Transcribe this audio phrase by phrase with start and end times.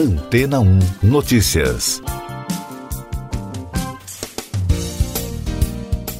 [0.00, 2.00] Antena 1 Notícias.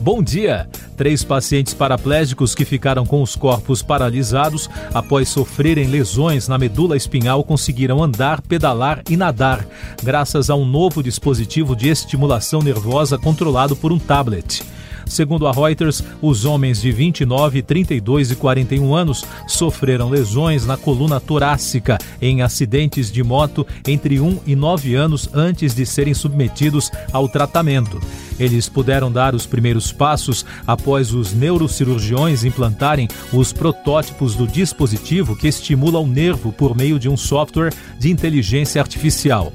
[0.00, 0.68] Bom dia!
[0.96, 7.42] Três pacientes paraplégicos que ficaram com os corpos paralisados após sofrerem lesões na medula espinhal
[7.42, 9.66] conseguiram andar, pedalar e nadar,
[10.04, 14.62] graças a um novo dispositivo de estimulação nervosa controlado por um tablet.
[15.06, 21.20] Segundo a Reuters, os homens de 29, 32 e 41 anos sofreram lesões na coluna
[21.20, 27.28] torácica em acidentes de moto entre 1 e 9 anos antes de serem submetidos ao
[27.28, 28.00] tratamento.
[28.38, 35.46] Eles puderam dar os primeiros passos após os neurocirurgiões implantarem os protótipos do dispositivo que
[35.46, 39.52] estimula o nervo por meio de um software de inteligência artificial.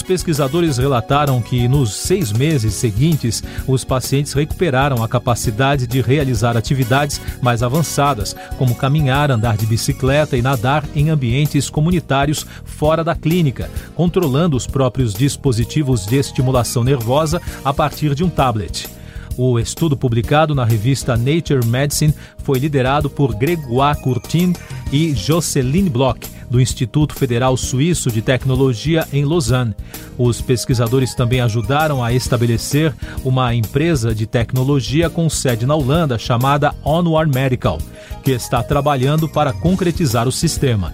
[0.00, 6.56] Os pesquisadores relataram que nos seis meses seguintes, os pacientes recuperaram a capacidade de realizar
[6.56, 13.14] atividades mais avançadas, como caminhar, andar de bicicleta e nadar em ambientes comunitários fora da
[13.14, 18.88] clínica, controlando os próprios dispositivos de estimulação nervosa a partir de um tablet.
[19.36, 24.54] O estudo publicado na revista Nature Medicine foi liderado por Gregoire Courtin
[24.90, 26.20] e Jocelyn Bloch,
[26.50, 29.74] do Instituto Federal Suíço de Tecnologia em Lausanne.
[30.18, 32.92] Os pesquisadores também ajudaram a estabelecer
[33.24, 37.78] uma empresa de tecnologia com sede na Holanda chamada Onward Medical,
[38.24, 40.92] que está trabalhando para concretizar o sistema.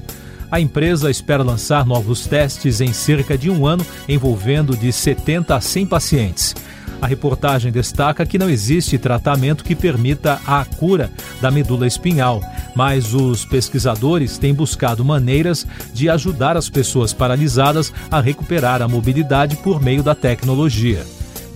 [0.51, 5.61] A empresa espera lançar novos testes em cerca de um ano, envolvendo de 70 a
[5.61, 6.55] 100 pacientes.
[7.01, 12.41] A reportagem destaca que não existe tratamento que permita a cura da medula espinhal,
[12.75, 19.57] mas os pesquisadores têm buscado maneiras de ajudar as pessoas paralisadas a recuperar a mobilidade
[19.57, 21.05] por meio da tecnologia.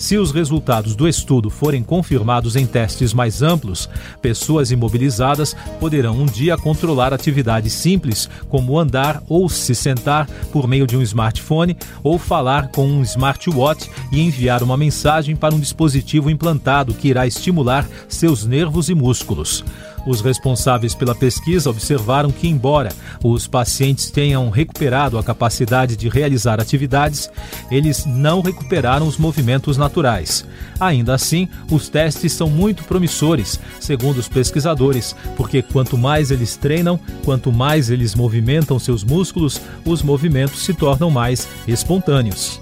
[0.01, 3.87] Se os resultados do estudo forem confirmados em testes mais amplos,
[4.23, 10.87] pessoas imobilizadas poderão um dia controlar atividades simples, como andar ou se sentar por meio
[10.87, 16.31] de um smartphone ou falar com um smartwatch e enviar uma mensagem para um dispositivo
[16.31, 19.62] implantado que irá estimular seus nervos e músculos.
[20.06, 26.61] Os responsáveis pela pesquisa observaram que, embora os pacientes tenham recuperado a capacidade de realizar
[26.61, 27.31] atividades,
[27.71, 30.47] eles não recuperaram os movimentos naturais.
[30.78, 36.99] Ainda assim, os testes são muito promissores, segundo os pesquisadores, porque quanto mais eles treinam,
[37.25, 42.60] quanto mais eles movimentam seus músculos, os movimentos se tornam mais espontâneos.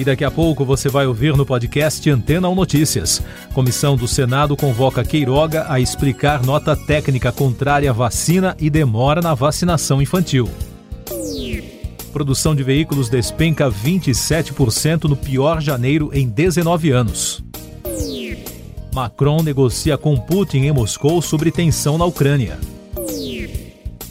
[0.00, 3.22] E daqui a pouco você vai ouvir no podcast Antena 1 Notícias.
[3.52, 9.34] Comissão do Senado convoca Queiroga a explicar nota técnica contrária à vacina e demora na
[9.34, 10.48] vacinação infantil.
[12.14, 17.44] Produção de veículos despenca 27% no pior janeiro em 19 anos.
[18.94, 22.58] Macron negocia com Putin em Moscou sobre tensão na Ucrânia.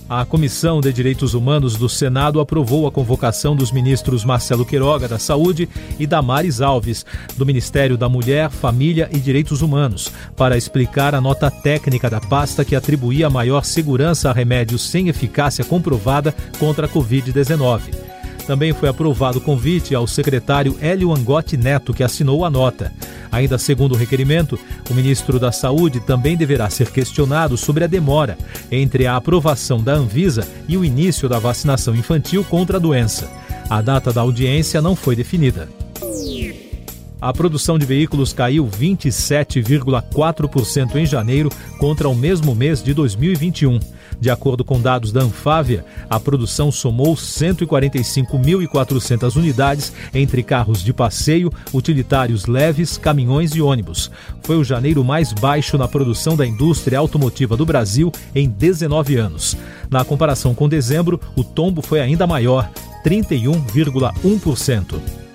[0.09, 5.19] A Comissão de Direitos Humanos do Senado aprovou a convocação dos ministros Marcelo Queiroga, da
[5.19, 7.05] Saúde, e Damares Alves,
[7.37, 12.65] do Ministério da Mulher, Família e Direitos Humanos, para explicar a nota técnica da pasta
[12.65, 18.08] que atribuía maior segurança a remédios sem eficácia comprovada contra a Covid-19.
[18.49, 22.91] Também foi aprovado o convite ao secretário Hélio Angotti Neto, que assinou a nota.
[23.31, 24.57] Ainda segundo o requerimento,
[24.89, 28.35] o ministro da Saúde também deverá ser questionado sobre a demora
[28.71, 33.29] entre a aprovação da Anvisa e o início da vacinação infantil contra a doença.
[33.69, 35.69] A data da audiência não foi definida.
[37.21, 43.77] A produção de veículos caiu 27,4% em janeiro contra o mesmo mês de 2021.
[44.19, 51.51] De acordo com dados da Anfávia, a produção somou 145.400 unidades entre carros de passeio,
[51.73, 54.11] utilitários leves, caminhões e ônibus.
[54.43, 59.57] Foi o janeiro mais baixo na produção da indústria automotiva do Brasil em 19 anos.
[59.89, 62.71] Na comparação com dezembro, o tombo foi ainda maior,
[63.05, 65.28] 31,1%.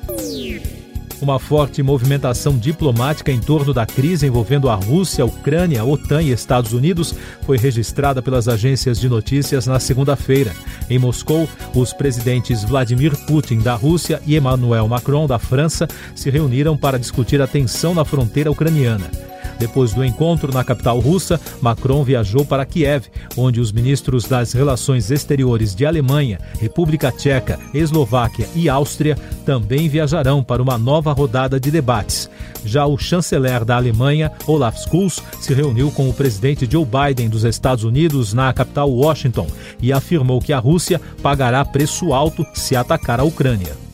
[1.25, 6.21] Uma forte movimentação diplomática em torno da crise envolvendo a Rússia, a Ucrânia, a OTAN
[6.21, 7.15] e Estados Unidos
[7.47, 10.55] foi registrada pelas agências de notícias na segunda-feira.
[10.91, 16.77] Em Moscou, os presidentes Vladimir Putin da Rússia e Emmanuel Macron da França se reuniram
[16.77, 19.11] para discutir a tensão na fronteira ucraniana.
[19.59, 23.07] Depois do encontro na capital russa, Macron viajou para Kiev,
[23.37, 30.43] onde os ministros das Relações Exteriores de Alemanha, República Tcheca, Eslováquia e Áustria também viajarão
[30.43, 32.31] para uma nova rodada de debates.
[32.65, 37.45] Já o chanceler da Alemanha, Olaf Scholz, se reuniu com o presidente Joe Biden dos
[37.45, 39.47] Estados Unidos na capital Washington
[39.81, 43.85] e afirmou que a Rússia pagará preço alto se atacar a Ucrânia.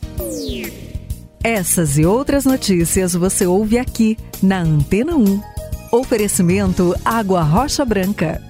[1.43, 5.50] Essas e outras notícias você ouve aqui na Antena 1.
[5.91, 8.41] Oferecimento Água Rocha Branca.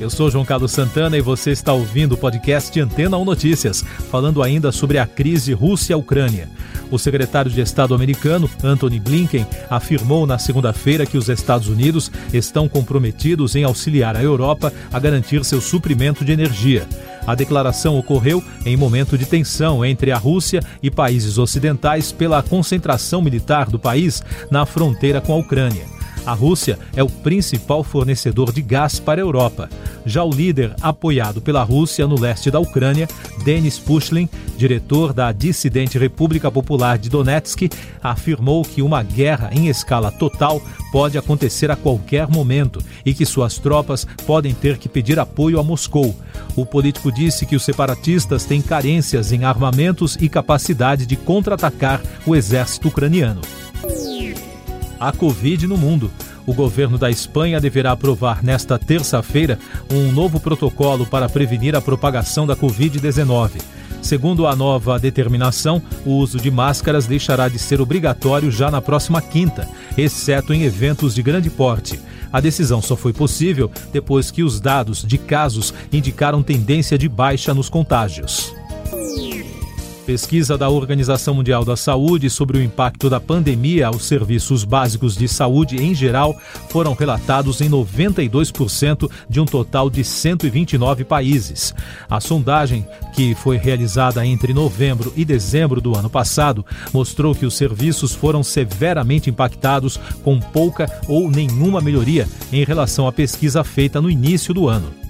[0.00, 4.42] Eu sou João Carlos Santana e você está ouvindo o podcast Antena 1 Notícias, falando
[4.42, 6.48] ainda sobre a crise Rússia-Ucrânia.
[6.90, 12.66] O secretário de Estado americano, Anthony Blinken, afirmou na segunda-feira que os Estados Unidos estão
[12.66, 16.88] comprometidos em auxiliar a Europa a garantir seu suprimento de energia.
[17.26, 23.22] A declaração ocorreu em momento de tensão entre a Rússia e países ocidentais pela concentração
[23.22, 25.93] militar do país na fronteira com a Ucrânia.
[26.26, 29.68] A Rússia é o principal fornecedor de gás para a Europa.
[30.06, 33.08] Já o líder apoiado pela Rússia no leste da Ucrânia,
[33.44, 37.70] Denis Pushlin, diretor da dissidente República Popular de Donetsk,
[38.02, 43.58] afirmou que uma guerra em escala total pode acontecer a qualquer momento e que suas
[43.58, 46.14] tropas podem ter que pedir apoio a Moscou.
[46.56, 52.34] O político disse que os separatistas têm carências em armamentos e capacidade de contra-atacar o
[52.34, 53.40] exército ucraniano
[54.98, 56.10] a Covid no mundo.
[56.46, 59.58] O governo da Espanha deverá aprovar nesta terça-feira
[59.90, 63.62] um novo protocolo para prevenir a propagação da Covid-19.
[64.02, 69.22] Segundo a nova determinação, o uso de máscaras deixará de ser obrigatório já na próxima
[69.22, 71.98] quinta, exceto em eventos de grande porte.
[72.30, 77.54] A decisão só foi possível depois que os dados de casos indicaram tendência de baixa
[77.54, 78.52] nos contágios.
[80.06, 85.26] Pesquisa da Organização Mundial da Saúde sobre o impacto da pandemia aos serviços básicos de
[85.26, 91.74] saúde em geral foram relatados em 92% de um total de 129 países.
[92.08, 97.54] A sondagem, que foi realizada entre novembro e dezembro do ano passado, mostrou que os
[97.54, 104.10] serviços foram severamente impactados, com pouca ou nenhuma melhoria em relação à pesquisa feita no
[104.10, 105.03] início do ano.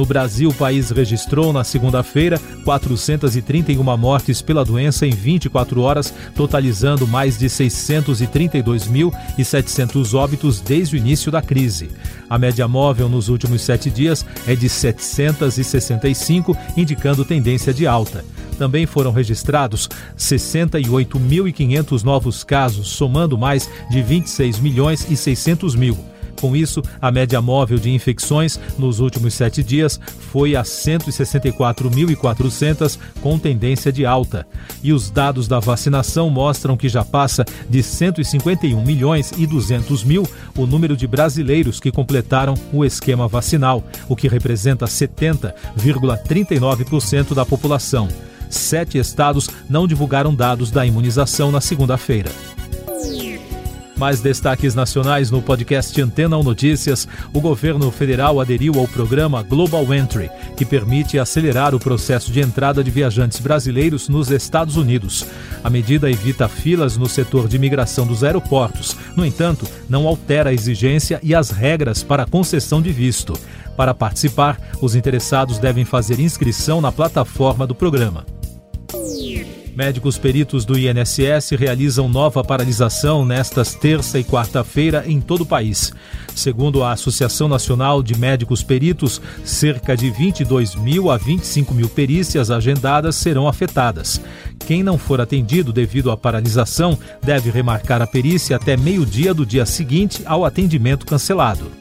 [0.00, 7.06] No Brasil, o país registrou na segunda-feira 431 mortes pela doença em 24 horas, totalizando
[7.06, 11.90] mais de 632.700 óbitos desde o início da crise.
[12.30, 18.24] A média móvel nos últimos sete dias é de 765, indicando tendência de alta.
[18.56, 19.86] Também foram registrados
[20.16, 26.09] 68.500 novos casos, somando mais de 26 milhões e 600 mil.
[26.40, 30.00] Com isso, a média móvel de infecções nos últimos sete dias
[30.32, 34.46] foi a 164.400, com tendência de alta.
[34.82, 40.26] E os dados da vacinação mostram que já passa de 151 milhões e 200 mil
[40.56, 48.08] o número de brasileiros que completaram o esquema vacinal, o que representa 70,39% da população.
[48.48, 52.30] Sete estados não divulgaram dados da imunização na segunda-feira.
[54.00, 57.06] Mais destaques nacionais no podcast Antena 1 Notícias.
[57.34, 62.82] O governo federal aderiu ao programa Global Entry, que permite acelerar o processo de entrada
[62.82, 65.26] de viajantes brasileiros nos Estados Unidos.
[65.62, 68.96] A medida evita filas no setor de imigração dos aeroportos.
[69.14, 73.34] No entanto, não altera a exigência e as regras para a concessão de visto.
[73.76, 78.24] Para participar, os interessados devem fazer inscrição na plataforma do programa.
[79.80, 85.90] Médicos peritos do INSS realizam nova paralisação nestas terça e quarta-feira em todo o país.
[86.34, 92.50] Segundo a Associação Nacional de Médicos Peritos, cerca de 22 mil a 25 mil perícias
[92.50, 94.20] agendadas serão afetadas.
[94.66, 99.64] Quem não for atendido devido à paralisação deve remarcar a perícia até meio-dia do dia
[99.64, 101.79] seguinte ao atendimento cancelado.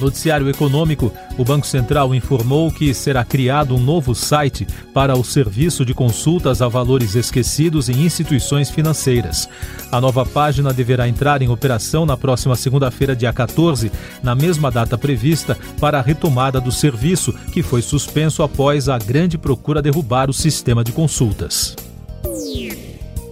[0.00, 5.84] Noticiário Econômico: o Banco Central informou que será criado um novo site para o serviço
[5.84, 9.48] de consultas a valores esquecidos em instituições financeiras.
[9.90, 13.90] A nova página deverá entrar em operação na próxima segunda-feira, dia 14,
[14.22, 19.38] na mesma data prevista para a retomada do serviço, que foi suspenso após a grande
[19.38, 21.76] procura derrubar o sistema de consultas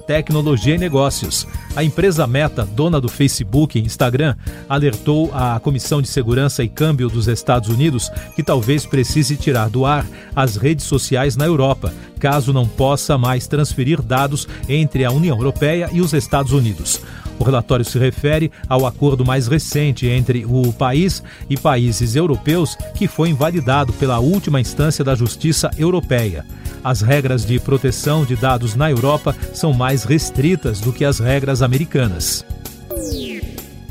[0.07, 1.47] tecnologia e negócios.
[1.75, 4.35] A empresa Meta, dona do Facebook e Instagram,
[4.69, 9.85] alertou a Comissão de Segurança e Câmbio dos Estados Unidos que talvez precise tirar do
[9.85, 15.37] ar as redes sociais na Europa, caso não possa mais transferir dados entre a União
[15.37, 17.01] Europeia e os Estados Unidos.
[17.39, 23.07] O relatório se refere ao acordo mais recente entre o país e países europeus que
[23.07, 26.45] foi invalidado pela última instância da Justiça Europeia.
[26.87, 31.61] As regras de proteção de dados na Europa são mais restritas do que as regras
[31.61, 32.47] americanas.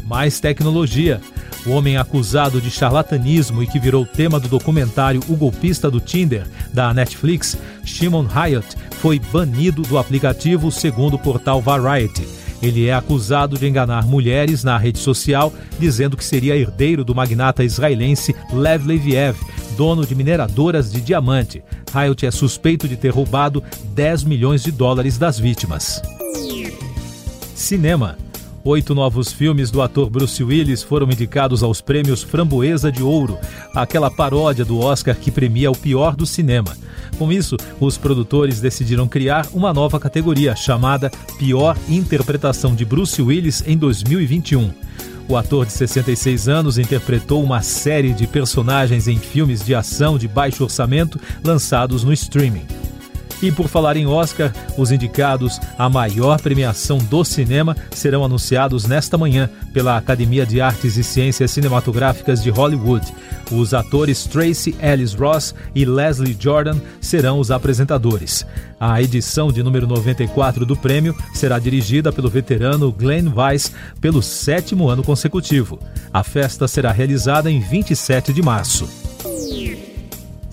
[0.05, 1.19] Mais tecnologia.
[1.65, 6.47] O homem acusado de charlatanismo e que virou tema do documentário O Golpista do Tinder,
[6.71, 12.44] da Netflix, Shimon Hayat, foi banido do aplicativo, segundo o portal Variety.
[12.61, 17.63] Ele é acusado de enganar mulheres na rede social, dizendo que seria herdeiro do magnata
[17.63, 19.37] israelense Lev Leviev,
[19.77, 21.63] dono de mineradoras de diamante.
[21.93, 26.01] Hayat é suspeito de ter roubado 10 milhões de dólares das vítimas.
[27.53, 28.17] Cinema.
[28.67, 33.37] Oito novos filmes do ator Bruce Willis foram indicados aos prêmios Framboesa de Ouro,
[33.75, 36.75] aquela paródia do Oscar que premia o pior do cinema.
[37.17, 43.63] Com isso, os produtores decidiram criar uma nova categoria chamada Pior Interpretação de Bruce Willis
[43.65, 44.71] em 2021.
[45.27, 50.27] O ator de 66 anos interpretou uma série de personagens em filmes de ação de
[50.27, 52.84] baixo orçamento lançados no streaming.
[53.41, 59.17] E por falar em Oscar, os indicados à maior premiação do cinema serão anunciados nesta
[59.17, 63.05] manhã pela Academia de Artes e Ciências Cinematográficas de Hollywood.
[63.51, 68.45] Os atores Tracy Ellis Ross e Leslie Jordan serão os apresentadores.
[68.79, 74.89] A edição de número 94 do prêmio será dirigida pelo veterano Glenn Weiss pelo sétimo
[74.89, 75.79] ano consecutivo.
[76.11, 79.04] A festa será realizada em 27 de março.